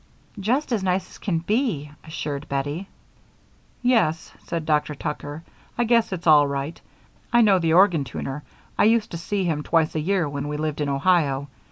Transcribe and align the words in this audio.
"Just 0.39 0.71
as 0.71 0.83
nice 0.83 1.07
as 1.11 1.17
can 1.19 1.37
be," 1.37 1.91
assured 2.03 2.49
Bettie. 2.49 2.87
"Yes," 3.83 4.33
said 4.47 4.65
Dr. 4.65 4.95
Tucker, 4.95 5.43
"I 5.77 5.83
guess 5.83 6.11
it's 6.11 6.25
all 6.25 6.47
right. 6.47 6.81
I 7.31 7.41
know 7.41 7.59
the 7.59 7.73
organ 7.73 8.03
tuner 8.03 8.41
I 8.79 8.85
used 8.85 9.11
to 9.11 9.17
see 9.19 9.43
him 9.43 9.61
twice 9.61 9.93
a 9.93 9.99
year 9.99 10.27
when 10.27 10.47
we 10.47 10.57
lived 10.57 10.81
in 10.81 10.89
Ohio. 10.89 11.49